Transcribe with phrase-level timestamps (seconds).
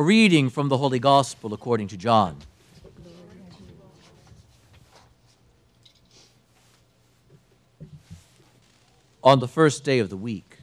[0.00, 2.38] A reading from the Holy Gospel according to John.
[9.22, 10.60] On the first day of the week,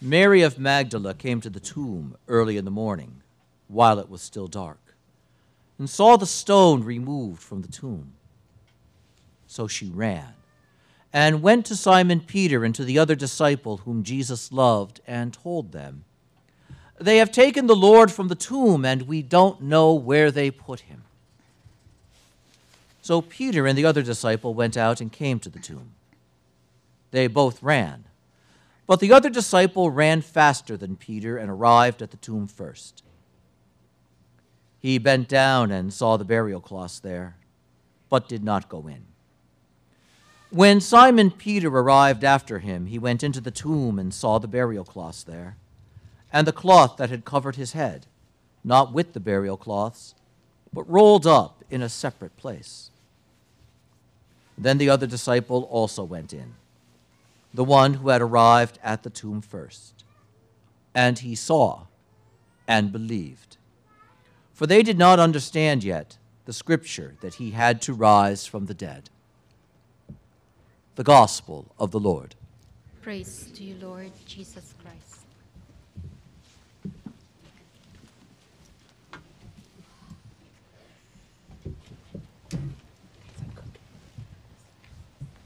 [0.00, 3.22] Mary of Magdala came to the tomb early in the morning,
[3.66, 4.94] while it was still dark,
[5.76, 8.12] and saw the stone removed from the tomb.
[9.48, 10.34] So she ran
[11.12, 15.72] and went to Simon Peter and to the other disciple whom Jesus loved and told
[15.72, 16.04] them,
[17.00, 20.80] They have taken the Lord from the tomb, and we don't know where they put
[20.80, 21.02] him.
[23.00, 25.92] So Peter and the other disciple went out and came to the tomb.
[27.10, 28.04] They both ran.
[28.86, 33.02] But the other disciple ran faster than Peter and arrived at the tomb first.
[34.78, 37.36] He bent down and saw the burial cloths there,
[38.10, 39.06] but did not go in.
[40.50, 44.84] When Simon Peter arrived after him, he went into the tomb and saw the burial
[44.84, 45.56] cloths there,
[46.32, 48.06] and the cloth that had covered his head,
[48.62, 50.14] not with the burial cloths,
[50.72, 52.90] but rolled up in a separate place.
[54.56, 56.54] Then the other disciple also went in
[57.52, 60.04] the one who had arrived at the tomb first.
[60.94, 61.86] And he saw
[62.66, 63.56] and believed.
[64.52, 68.74] For they did not understand yet the scripture that he had to rise from the
[68.74, 69.10] dead.
[70.96, 72.34] The Gospel of the Lord.
[73.02, 75.09] Praise to you, Lord Jesus Christ.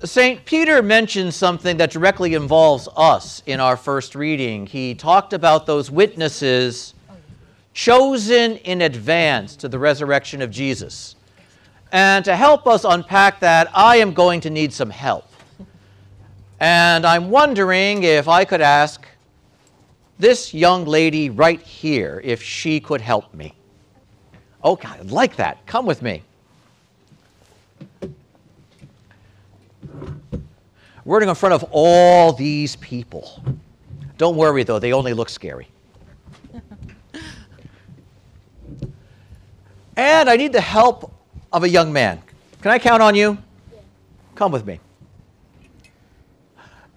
[0.04, 0.44] St.
[0.44, 4.66] Peter mentioned something that directly involves us in our first reading.
[4.66, 6.92] He talked about those witnesses
[7.72, 11.16] chosen in advance to the resurrection of Jesus.
[11.90, 15.26] And to help us unpack that, I am going to need some help.
[16.60, 19.06] And I'm wondering if I could ask
[20.18, 23.54] this young lady right here if she could help me.
[24.62, 25.64] Oh, okay, I like that.
[25.66, 26.22] Come with me.
[31.04, 33.42] Wording in front of all these people.
[34.16, 35.68] Don't worry, though, they only look scary.
[39.96, 41.12] and I need the help
[41.52, 42.22] of a young man.
[42.62, 43.38] Can I count on you?
[44.34, 44.80] Come with me.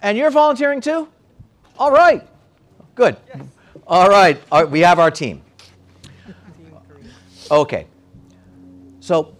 [0.00, 1.08] And you're volunteering too?
[1.78, 2.26] All right.
[2.94, 3.16] Good.
[3.28, 3.42] Yes.
[3.86, 4.40] All right.
[4.50, 4.70] All right.
[4.70, 5.42] We have our team.
[7.50, 7.86] Okay.
[9.00, 9.34] So,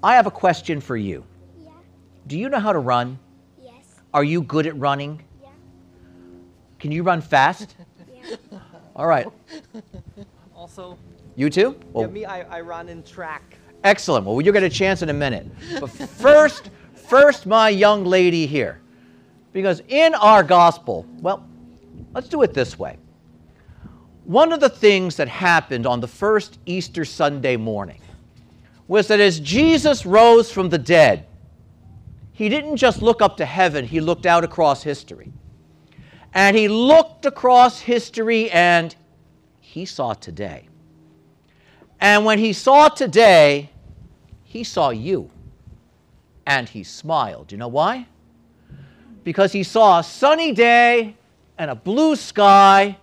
[0.00, 1.24] I have a question for you.
[1.60, 1.70] Yeah.
[2.28, 3.18] Do you know how to run?
[4.14, 5.20] Are you good at running?
[5.42, 5.48] Yeah.
[6.78, 7.74] Can you run fast?
[8.22, 8.36] Yeah.
[8.94, 9.26] All right.
[10.54, 10.96] Also.
[11.34, 11.78] You too?
[11.92, 13.58] Well, yeah, me, I, I run in track.
[13.82, 14.24] Excellent.
[14.24, 15.48] Well, you'll get a chance in a minute.
[15.80, 18.80] But first, first, my young lady here.
[19.52, 21.44] Because in our gospel, well,
[22.14, 22.96] let's do it this way.
[24.24, 28.00] One of the things that happened on the first Easter Sunday morning
[28.86, 31.26] was that as Jesus rose from the dead,
[32.34, 35.32] he didn't just look up to heaven, he looked out across history.
[36.34, 38.94] And he looked across history and
[39.60, 40.68] he saw today.
[42.00, 43.70] And when he saw today,
[44.42, 45.30] he saw you.
[46.44, 47.52] And he smiled.
[47.52, 48.08] You know why?
[49.22, 51.14] Because he saw a sunny day
[51.56, 52.98] and a blue sky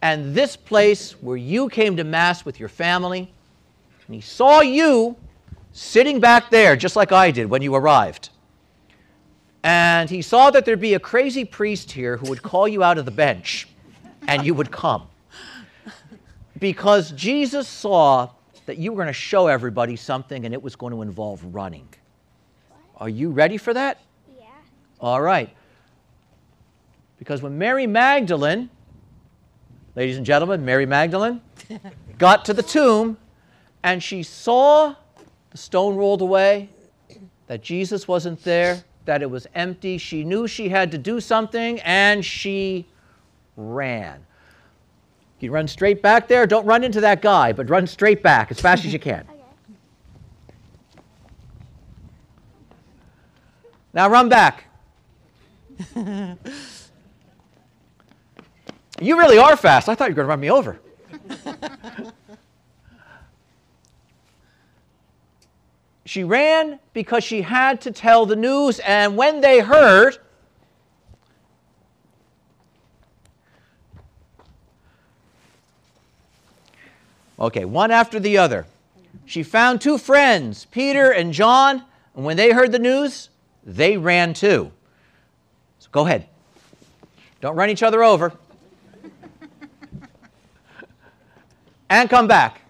[0.00, 3.32] and this place where you came to Mass with your family.
[4.06, 5.16] And he saw you
[5.76, 8.30] sitting back there, just like I did when you arrived.
[9.62, 12.98] And he saw that there'd be a crazy priest here who would call you out
[12.98, 13.68] of the bench
[14.26, 15.06] and you would come.
[16.58, 18.30] Because Jesus saw
[18.64, 21.88] that you were going to show everybody something and it was going to involve running.
[22.96, 24.00] Are you ready for that?
[24.38, 24.46] Yeah.
[24.98, 25.54] All right.
[27.18, 28.70] Because when Mary Magdalene,
[29.94, 31.42] ladies and gentlemen, Mary Magdalene,
[32.18, 33.18] got to the tomb
[33.82, 34.94] and she saw
[35.56, 36.68] the stone rolled away,
[37.46, 39.96] that Jesus wasn't there, that it was empty.
[39.96, 42.84] She knew she had to do something, and she
[43.56, 44.26] ran.
[45.40, 46.46] You run straight back there.
[46.46, 49.26] Don't run into that guy, but run straight back as fast as you can.
[53.94, 54.64] Now run back.
[59.00, 59.88] you really are fast.
[59.88, 60.78] I thought you were going to run me over.
[66.06, 70.16] She ran because she had to tell the news, and when they heard,
[77.40, 78.66] okay, one after the other,
[79.24, 81.82] she found two friends, Peter and John,
[82.14, 83.28] and when they heard the news,
[83.64, 84.70] they ran too.
[85.80, 86.28] So go ahead.
[87.40, 88.32] Don't run each other over.
[91.90, 92.60] and come back.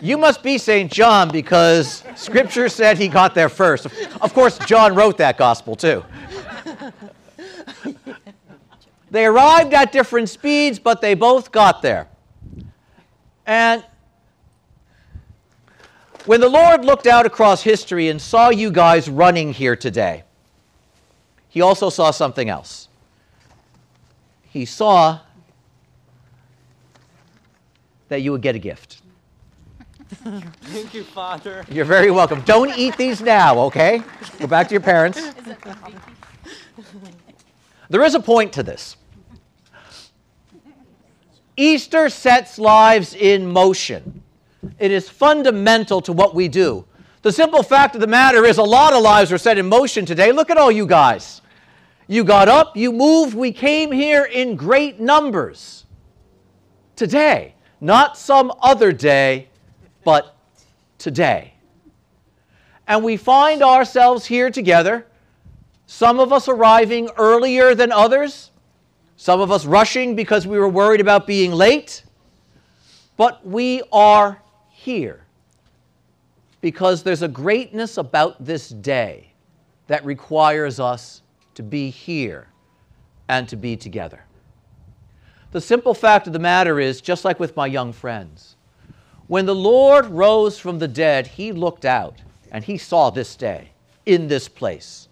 [0.00, 0.90] You must be St.
[0.92, 3.86] John because Scripture said he got there first.
[4.20, 6.04] Of course, John wrote that gospel too.
[9.10, 12.08] They arrived at different speeds, but they both got there.
[13.46, 13.82] And
[16.26, 20.24] when the Lord looked out across history and saw you guys running here today,
[21.48, 22.88] he also saw something else.
[24.50, 25.20] He saw
[28.08, 29.00] that you would get a gift.
[30.28, 31.64] Thank you, Father.
[31.70, 32.42] You're very welcome.
[32.42, 34.02] Don't eat these now, okay?
[34.38, 35.20] Go back to your parents.
[37.88, 38.96] There is a point to this.
[41.56, 44.22] Easter sets lives in motion.
[44.78, 46.84] It is fundamental to what we do.
[47.22, 50.04] The simple fact of the matter is, a lot of lives are set in motion
[50.04, 50.30] today.
[50.30, 51.40] Look at all you guys.
[52.06, 55.84] You got up, you moved, we came here in great numbers.
[56.96, 59.48] Today, not some other day,
[60.08, 60.34] but
[60.96, 61.52] today.
[62.86, 65.06] And we find ourselves here together,
[65.86, 68.50] some of us arriving earlier than others,
[69.18, 72.04] some of us rushing because we were worried about being late,
[73.18, 74.40] but we are
[74.70, 75.26] here
[76.62, 79.34] because there's a greatness about this day
[79.88, 81.20] that requires us
[81.54, 82.48] to be here
[83.28, 84.24] and to be together.
[85.50, 88.56] The simple fact of the matter is, just like with my young friends,
[89.28, 92.16] when the Lord rose from the dead, he looked out
[92.50, 93.70] and he saw this day
[94.06, 95.08] in this place,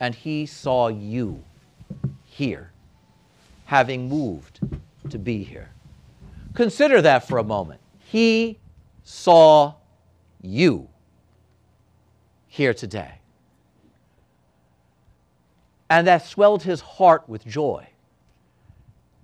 [0.00, 1.42] and he saw you
[2.24, 2.72] here
[3.66, 4.58] having moved
[5.08, 5.70] to be here.
[6.54, 7.80] Consider that for a moment.
[8.00, 8.58] He
[9.04, 9.74] saw
[10.42, 10.88] you
[12.48, 13.12] here today.
[15.88, 17.86] And that swelled his heart with joy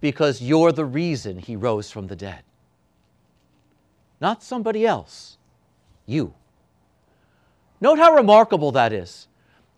[0.00, 2.43] because you're the reason he rose from the dead.
[4.20, 5.38] Not somebody else,
[6.06, 6.34] you.
[7.81, 9.28] Note how remarkable that is.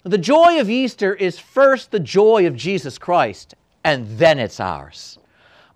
[0.02, 3.54] The joy of Easter is first the joy of Jesus Christ,
[3.84, 5.18] and then it's ours.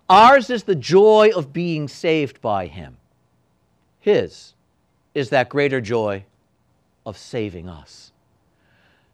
[0.09, 2.97] Ours is the joy of being saved by Him.
[3.99, 4.53] His
[5.13, 6.25] is that greater joy
[7.05, 8.11] of saving us.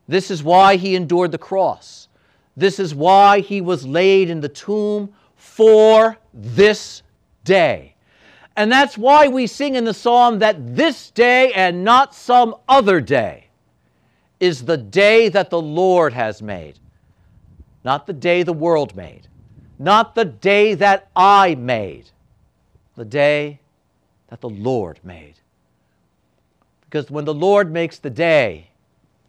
[0.08, 2.08] This is why He endured the cross.
[2.58, 7.04] This is why He was laid in the tomb for this
[7.44, 7.93] day.
[8.56, 13.02] And that's why we sing in the psalm that this day and not some other
[13.02, 13.48] day
[14.40, 16.80] is the day that the Lord has made
[17.84, 19.28] not the day the world made,
[19.78, 22.10] not the day that I made,
[22.96, 23.60] the day
[24.30, 25.36] that the Lord made.
[26.82, 28.70] Because when the Lord makes the day,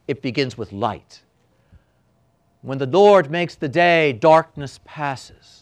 [0.07, 1.23] it begins with light.
[2.63, 5.54] When the Lord makes the day, darkness passes.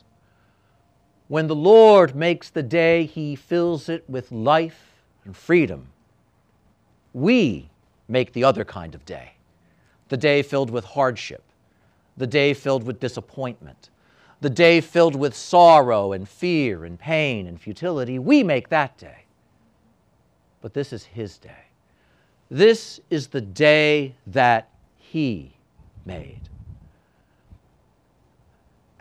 [1.33, 5.87] When the Lord makes the day, He fills it with life and freedom.
[7.15, 7.71] We
[8.07, 9.33] make the other kind of day,
[10.11, 11.43] the day filled with hardship,
[12.19, 13.89] the day filled with disappointment,
[14.43, 18.19] the day filled with sorrow and fear and pain and futility.
[18.19, 19.25] We make that day.
[20.61, 21.65] But this is His day.
[22.51, 24.69] This is the day that
[24.99, 25.55] He
[26.05, 26.51] made.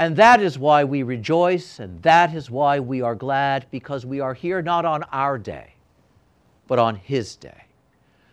[0.01, 4.19] And that is why we rejoice, and that is why we are glad, because we
[4.19, 5.75] are here not on our day,
[6.65, 7.65] but on His day.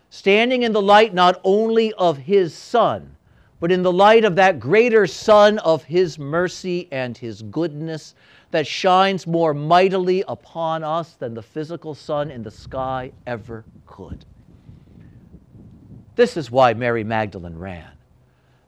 [0.09, 3.15] Standing in the light not only of His Son,
[3.61, 8.15] but in the light of that greater sun of His mercy and His goodness
[8.51, 14.25] that shines more mightily upon us than the physical sun in the sky ever could.
[16.17, 17.98] This is why Mary Magdalene ran.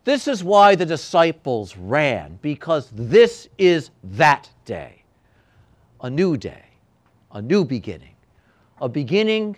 [0.05, 5.03] This is why the disciples ran, because this is that day.
[6.01, 6.65] A new day,
[7.33, 8.15] a new beginning,
[8.81, 9.57] a beginning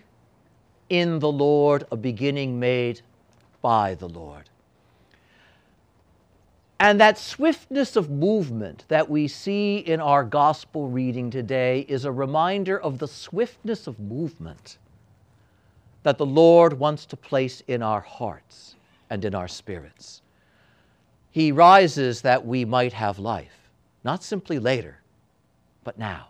[0.88, 3.00] in the Lord, a beginning made
[3.60, 4.50] by the Lord.
[6.80, 12.10] And that swiftness of movement that we see in our gospel reading today is a
[12.10, 14.78] reminder of the swiftness of movement
[16.02, 18.74] that the Lord wants to place in our hearts
[19.08, 20.21] and in our spirits.
[21.32, 23.70] He rises that we might have life,
[24.04, 24.98] not simply later,
[25.82, 26.28] but now.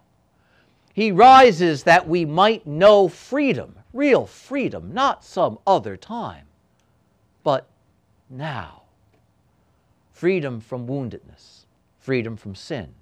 [0.94, 6.46] He rises that we might know freedom, real freedom, not some other time,
[7.42, 7.66] but
[8.30, 8.82] now.
[10.12, 11.64] Freedom from woundedness,
[11.98, 12.94] freedom from sin,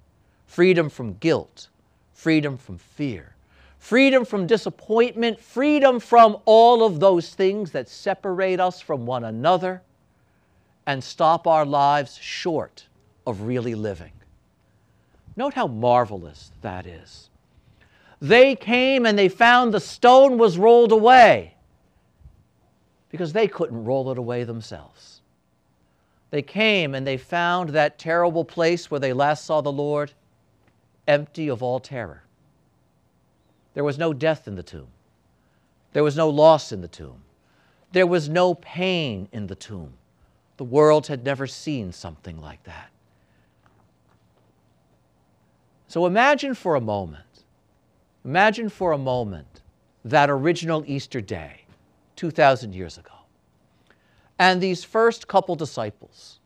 [0.47, 1.67] freedom from guilt,
[2.13, 3.35] freedom from fear,
[3.77, 9.83] freedom from disappointment, freedom from all of those things that separate us from one another
[10.91, 12.85] and stop our lives short
[13.25, 14.11] of really living.
[15.37, 17.29] Note how marvelous that is.
[18.19, 21.55] They came and they found the stone was rolled away
[23.09, 25.21] because they couldn't roll it away themselves.
[26.29, 30.11] They came and they found that terrible place where they last saw the Lord
[31.07, 32.23] empty of all terror.
[33.75, 34.87] There was no death in the tomb.
[35.93, 37.21] There was no loss in the tomb.
[37.93, 39.93] There was no pain in the tomb.
[40.57, 42.89] The world had never seen something like that.
[45.87, 47.43] So imagine for a moment,
[48.23, 49.61] imagine for a moment
[50.05, 51.65] that original Easter day,
[52.15, 53.11] 2,000 years ago.
[54.39, 56.39] And these first couple disciples,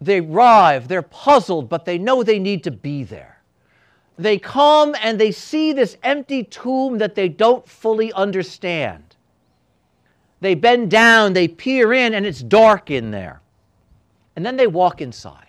[0.00, 3.40] they arrive, they're puzzled, but they know they need to be there.
[4.18, 9.07] They come and they see this empty tomb that they don't fully understand.
[10.40, 13.40] They bend down, they peer in, and it's dark in there.
[14.36, 15.48] And then they walk inside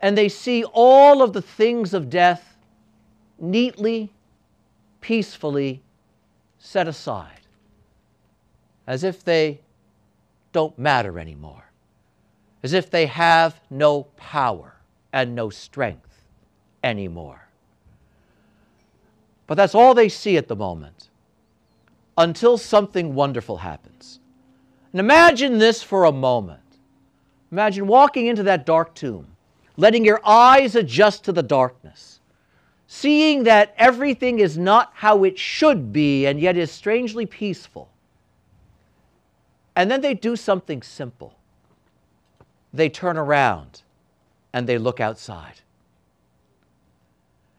[0.00, 2.56] and they see all of the things of death
[3.38, 4.12] neatly,
[5.00, 5.82] peacefully
[6.58, 7.40] set aside,
[8.86, 9.60] as if they
[10.52, 11.64] don't matter anymore,
[12.62, 14.76] as if they have no power
[15.12, 16.22] and no strength
[16.84, 17.48] anymore.
[19.46, 21.07] But that's all they see at the moment
[22.18, 24.20] until something wonderful happens.
[24.92, 26.60] And imagine this for a moment.
[27.50, 29.28] Imagine walking into that dark tomb
[29.78, 32.18] letting your eyes adjust to the darkness,
[32.88, 37.88] seeing that everything is not how it should be and yet is strangely peaceful.
[39.76, 41.34] And then they do something simple
[42.74, 43.80] they turn around
[44.52, 45.60] and they look outside.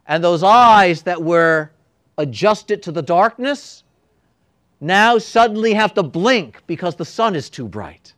[0.06, 1.72] And those eyes that were
[2.18, 3.84] adjusted to the darkness
[4.80, 8.14] now suddenly have to blink because the sun is too bright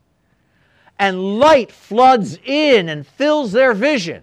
[1.02, 4.22] and light floods in and fills their vision.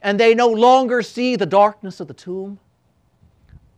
[0.00, 2.58] And they no longer see the darkness of the tomb,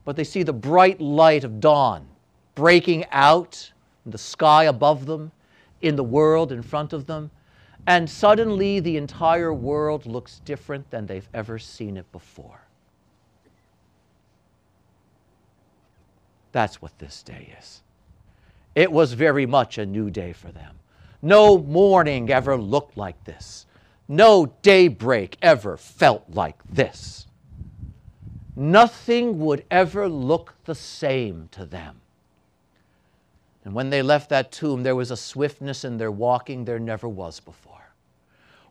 [0.05, 2.07] but they see the bright light of dawn
[2.55, 3.73] breaking out
[4.05, 5.33] in the sky above them,
[5.81, 7.29] in the world in front of them.
[7.89, 12.62] And suddenly the entire world looks different than they've ever seen it before.
[16.52, 17.82] That's what this day is.
[18.75, 20.76] It was very much a new day for them.
[21.21, 23.66] No morning ever looked like this.
[24.09, 27.26] No daybreak ever felt like this.
[28.54, 32.00] Nothing would ever look the same to them.
[33.64, 37.09] And when they left that tomb, there was a swiftness in their walking there never
[37.09, 37.73] was before.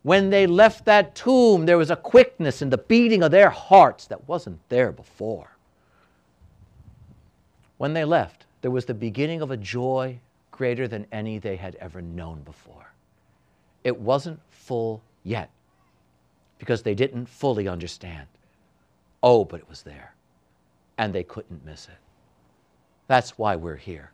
[0.03, 4.07] When they left that tomb, there was a quickness in the beating of their hearts
[4.07, 5.51] that wasn't there before.
[7.81, 10.19] When they left, there was the beginning of a joy
[10.51, 12.93] greater than any they had ever known before.
[13.83, 15.49] It wasn't full yet
[16.59, 18.27] because they didn't fully understand.
[19.23, 20.13] Oh, but it was there,
[20.99, 21.97] and they couldn't miss it.
[23.07, 24.11] That's why we're here.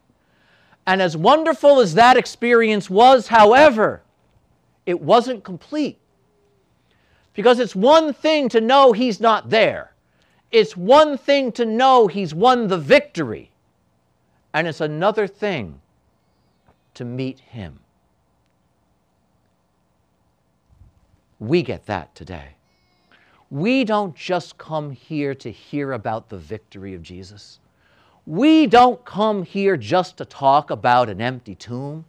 [0.85, 4.01] And as wonderful as that experience was, however,
[4.85, 5.99] it wasn't complete.
[7.33, 9.91] Because it's one thing to know He's not there,
[10.53, 13.51] it's one thing to know He's won the victory,
[14.53, 15.81] and it's another thing
[16.93, 17.79] to meet Him.
[21.39, 22.55] We get that today.
[23.49, 27.59] We don't just come here to hear about the victory of Jesus.
[28.25, 32.05] We don't come here just to talk about an empty tomb.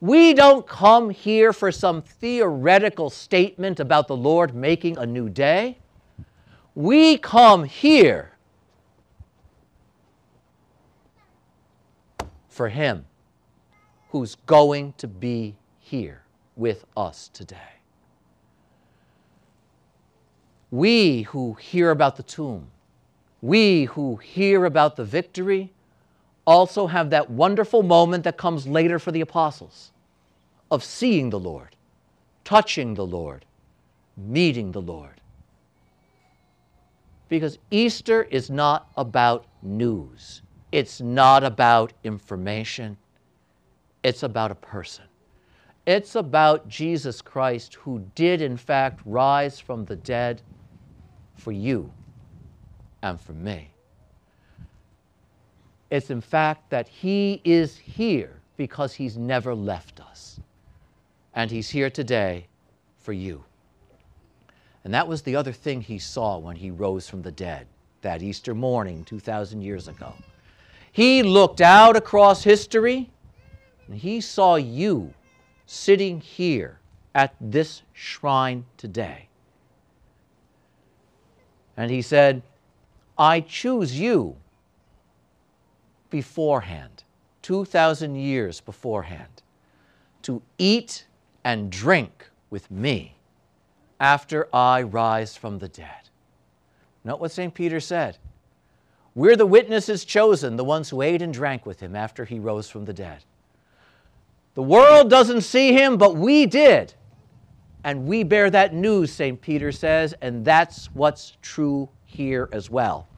[0.00, 5.76] We don't come here for some theoretical statement about the Lord making a new day.
[6.74, 8.29] We come here
[12.60, 13.06] for Him
[14.10, 16.24] who's going to be here
[16.56, 17.80] with us today.
[20.70, 22.66] We who hear about the tomb,
[23.40, 25.72] we who hear about the victory,
[26.44, 29.90] also have that wonderful moment that comes later for the apostles
[30.70, 31.76] of seeing the Lord,
[32.44, 33.46] touching the Lord,
[34.18, 35.22] meeting the Lord.
[37.30, 42.96] Because Easter is not about news, it's not about information,
[44.02, 45.04] it's about a person.
[45.86, 50.42] It's about Jesus Christ who did, in fact, rise from the dead
[51.34, 51.90] for you
[53.02, 53.70] and for me.
[55.90, 60.38] It's in fact that He is here because He's never left us.
[61.34, 62.46] And He's here today
[62.98, 63.44] for you.
[64.84, 67.66] And that was the other thing He saw when He rose from the dead
[68.02, 70.14] that Easter morning 2,000 years ago.
[70.92, 73.10] He looked out across history
[73.86, 75.14] and he saw you
[75.66, 76.80] sitting here
[77.14, 79.28] at this shrine today.
[81.76, 82.42] And he said,
[83.16, 84.36] I choose you
[86.10, 87.04] beforehand,
[87.42, 89.42] 2,000 years beforehand,
[90.22, 91.06] to eat
[91.44, 93.16] and drink with me
[93.98, 96.10] after I rise from the dead.
[97.04, 97.54] Note what St.
[97.54, 98.18] Peter said.
[99.14, 102.70] We're the witnesses chosen, the ones who ate and drank with him after he rose
[102.70, 103.24] from the dead.
[104.54, 106.94] The world doesn't see him, but we did.
[107.82, 109.40] And we bear that news, St.
[109.40, 113.08] Peter says, and that's what's true here as well.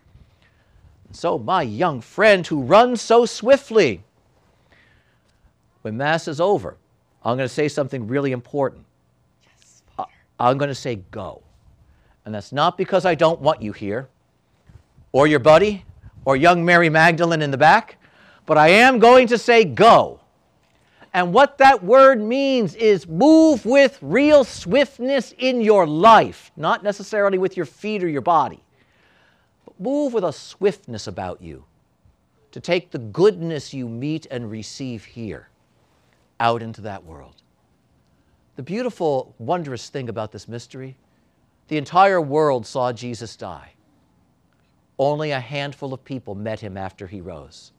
[1.10, 4.02] So, my young friend who runs so swiftly,
[5.82, 6.76] when Mass is over,
[7.22, 8.86] I'm going to say something really important.
[9.42, 9.82] Yes,
[10.40, 11.42] I'm going to say go.
[12.24, 14.08] And that's not because I don't want you here,
[15.12, 15.84] or your buddy,
[16.24, 17.98] or young Mary Magdalene in the back,
[18.46, 20.20] but I am going to say go.
[21.14, 27.36] And what that word means is move with real swiftness in your life, not necessarily
[27.36, 28.62] with your feet or your body,
[29.66, 31.64] but move with a swiftness about you
[32.52, 35.48] to take the goodness you meet and receive here
[36.40, 37.42] out into that world.
[38.56, 40.96] The beautiful, wondrous thing about this mystery
[41.68, 43.72] the entire world saw Jesus die.
[45.04, 47.72] Only a handful of people met him after he rose.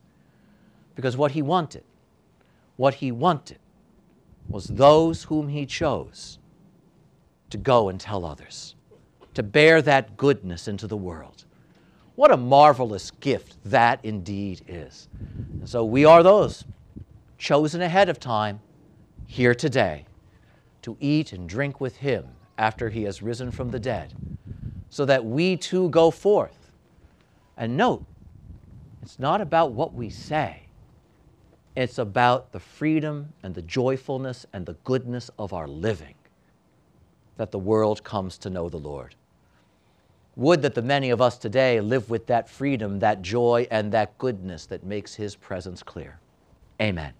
[0.94, 1.84] Because what he wanted
[2.76, 3.58] what he wanted
[4.48, 6.38] was those whom he chose
[7.50, 8.74] to go and tell others,
[9.32, 11.44] to bear that goodness into the world.
[12.16, 15.08] What a marvelous gift that indeed is.
[15.60, 16.64] And so we are those
[17.38, 18.60] chosen ahead of time
[19.26, 20.04] here today
[20.82, 22.26] to eat and drink with him
[22.58, 24.14] after he has risen from the dead,
[24.90, 26.63] so that we too go forth.
[27.56, 28.04] And note,
[29.02, 30.62] it's not about what we say,
[31.76, 36.14] it's about the freedom and the joyfulness and the goodness of our living
[37.36, 39.14] that the world comes to know the Lord.
[40.36, 44.16] Would that the many of us today live with that freedom, that joy, and that
[44.18, 46.18] goodness that makes His presence clear.
[46.80, 47.12] Amen.